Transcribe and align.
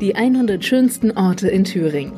Die 0.00 0.14
100 0.14 0.64
schönsten 0.64 1.10
Orte 1.16 1.48
in 1.48 1.64
Thüringen. 1.64 2.12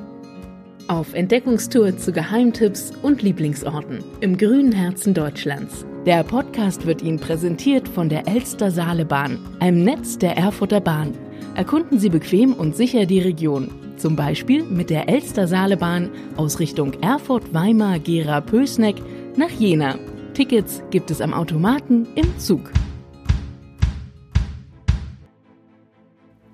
Auf 0.88 1.14
Entdeckungstour 1.14 1.96
zu 1.96 2.12
Geheimtipps 2.12 2.92
und 3.02 3.22
Lieblingsorten 3.22 4.04
im 4.20 4.36
grünen 4.36 4.72
Herzen 4.72 5.14
Deutschlands. 5.14 5.86
Der 6.06 6.24
Podcast 6.24 6.86
wird 6.86 7.02
Ihnen 7.02 7.20
präsentiert 7.20 7.88
von 7.88 8.08
der 8.08 8.26
Elster 8.26 8.70
Saalebahn, 8.70 9.38
einem 9.60 9.84
Netz 9.84 10.18
der 10.18 10.36
Erfurter 10.36 10.80
Bahn. 10.80 11.12
Erkunden 11.54 11.98
Sie 11.98 12.08
bequem 12.08 12.52
und 12.52 12.74
sicher 12.74 13.06
die 13.06 13.20
Region. 13.20 13.70
Zum 13.96 14.16
Beispiel 14.16 14.64
mit 14.64 14.90
der 14.90 15.08
Elster 15.08 15.46
Saalebahn 15.46 16.10
aus 16.36 16.58
Richtung 16.58 16.94
Erfurt, 17.02 17.54
Weimar, 17.54 17.98
Gera, 17.98 18.40
Pößneck 18.40 18.96
nach 19.36 19.50
Jena. 19.50 19.98
Tickets 20.34 20.82
gibt 20.90 21.10
es 21.10 21.20
am 21.20 21.32
Automaten 21.32 22.08
im 22.14 22.38
Zug. 22.38 22.72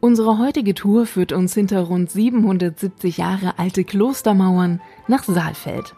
Unsere 0.06 0.38
heutige 0.38 0.72
Tour 0.72 1.04
führt 1.04 1.32
uns 1.32 1.52
hinter 1.54 1.80
rund 1.80 2.12
770 2.12 3.16
Jahre 3.16 3.58
alte 3.58 3.82
Klostermauern 3.82 4.80
nach 5.08 5.24
Saalfeld. 5.24 5.96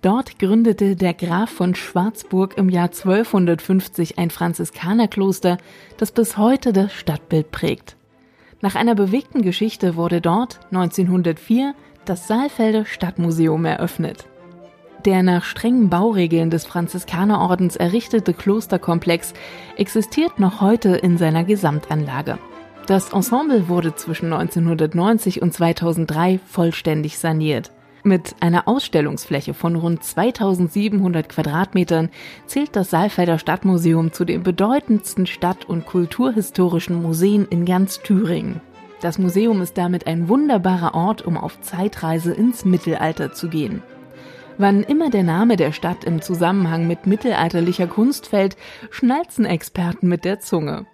Dort 0.00 0.38
gründete 0.38 0.96
der 0.96 1.12
Graf 1.12 1.50
von 1.50 1.74
Schwarzburg 1.74 2.56
im 2.56 2.70
Jahr 2.70 2.86
1250 2.86 4.18
ein 4.18 4.30
Franziskanerkloster, 4.30 5.58
das 5.98 6.12
bis 6.12 6.38
heute 6.38 6.72
das 6.72 6.94
Stadtbild 6.94 7.50
prägt. 7.50 7.96
Nach 8.62 8.74
einer 8.74 8.94
bewegten 8.94 9.42
Geschichte 9.42 9.96
wurde 9.96 10.22
dort 10.22 10.60
1904 10.70 11.74
das 12.06 12.28
Saalfelder 12.28 12.86
Stadtmuseum 12.86 13.66
eröffnet. 13.66 14.24
Der 15.04 15.22
nach 15.22 15.44
strengen 15.44 15.90
Bauregeln 15.90 16.48
des 16.48 16.64
Franziskanerordens 16.64 17.76
errichtete 17.76 18.32
Klosterkomplex 18.32 19.34
existiert 19.76 20.40
noch 20.40 20.62
heute 20.62 20.96
in 20.96 21.18
seiner 21.18 21.44
Gesamtanlage. 21.44 22.38
Das 22.86 23.12
Ensemble 23.12 23.68
wurde 23.68 23.96
zwischen 23.96 24.32
1990 24.32 25.42
und 25.42 25.52
2003 25.52 26.38
vollständig 26.46 27.18
saniert. 27.18 27.72
Mit 28.04 28.36
einer 28.38 28.68
Ausstellungsfläche 28.68 29.54
von 29.54 29.74
rund 29.74 30.04
2700 30.04 31.28
Quadratmetern 31.28 32.10
zählt 32.46 32.76
das 32.76 32.90
Saalfelder 32.90 33.40
Stadtmuseum 33.40 34.12
zu 34.12 34.24
den 34.24 34.44
bedeutendsten 34.44 35.26
stadt- 35.26 35.64
und 35.64 35.84
kulturhistorischen 35.84 37.02
Museen 37.02 37.48
in 37.50 37.64
ganz 37.64 38.02
Thüringen. 38.02 38.60
Das 39.00 39.18
Museum 39.18 39.60
ist 39.62 39.76
damit 39.76 40.06
ein 40.06 40.28
wunderbarer 40.28 40.94
Ort, 40.94 41.26
um 41.26 41.36
auf 41.36 41.60
Zeitreise 41.62 42.32
ins 42.32 42.64
Mittelalter 42.64 43.32
zu 43.32 43.48
gehen. 43.48 43.82
Wann 44.58 44.84
immer 44.84 45.10
der 45.10 45.24
Name 45.24 45.56
der 45.56 45.72
Stadt 45.72 46.04
im 46.04 46.22
Zusammenhang 46.22 46.86
mit 46.86 47.08
mittelalterlicher 47.08 47.88
Kunst 47.88 48.28
fällt, 48.28 48.56
schnalzen 48.90 49.44
Experten 49.44 50.06
mit 50.06 50.24
der 50.24 50.38
Zunge. 50.38 50.86